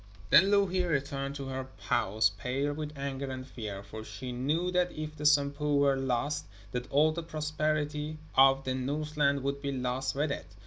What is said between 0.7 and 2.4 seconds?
returned to her house